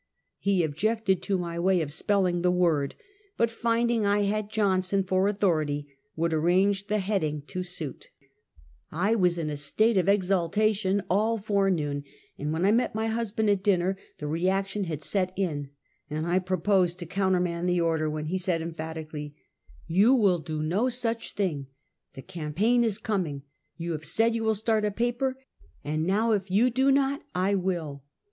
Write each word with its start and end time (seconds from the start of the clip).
He 0.39 0.63
objected 0.63 1.21
to 1.21 1.37
my 1.37 1.59
way 1.59 1.79
of 1.79 1.93
spelling 1.93 2.41
the 2.41 2.49
word, 2.49 2.95
but 3.37 3.51
finding 3.51 4.03
I 4.03 4.21
had 4.21 4.49
Johnson 4.49 5.03
for 5.03 5.27
authority, 5.27 5.89
would 6.15 6.33
arrange 6.33 6.87
the 6.87 6.97
heading 6.97 7.43
to 7.49 7.61
suit. 7.61 8.09
PiTTSBUEG 8.11 8.31
Saturday 8.31 8.51
Yisitek. 8.51 8.91
109 8.91 9.09
I 9.11 9.15
was 9.21 9.37
in 9.37 9.49
a 9.51 9.57
state 9.57 9.97
of 9.99 10.09
exaltation 10.09 11.03
all 11.07 11.37
forenoon, 11.37 12.03
and 12.39 12.51
when 12.51 12.65
I 12.65 12.71
met 12.71 12.95
my 12.95 13.09
Imsband 13.09 13.51
at 13.51 13.61
dinner, 13.61 13.95
the 14.17 14.25
reaction 14.25 14.85
had 14.85 15.03
set 15.03 15.33
in, 15.35 15.69
and 16.09 16.25
I 16.25 16.39
proposed 16.39 16.97
to 16.97 17.05
countermand 17.05 17.69
the 17.69 17.81
order, 17.81 18.09
when 18.09 18.25
he 18.25 18.39
said 18.39 18.63
emphatically:" 18.63 19.35
You 19.85 20.15
will 20.15 20.39
do 20.39 20.63
no 20.63 20.89
such 20.89 21.33
thing. 21.33 21.67
The 22.15 22.23
campaign 22.23 22.83
is 22.83 22.97
coming, 22.97 23.43
you 23.77 23.91
have 23.91 24.05
said 24.05 24.33
you 24.33 24.43
will 24.43 24.55
start 24.55 24.83
a 24.83 24.89
paper, 24.89 25.37
and 25.83 26.07
now 26.07 26.31
if 26.31 26.49
you 26.49 26.71
do 26.71 26.91
not, 26.91 27.21
I 27.35 27.53
will." 27.53 28.01